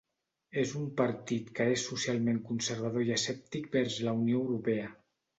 És 0.59 0.69
un 0.77 0.85
partit 0.99 1.49
que 1.59 1.67
és 1.73 1.83
socialment 1.89 2.39
conservador 2.47 3.05
i 3.09 3.13
escèptic 3.17 3.67
vers 3.75 3.99
la 4.07 4.15
Unió 4.23 4.41
Europea. 4.47 4.89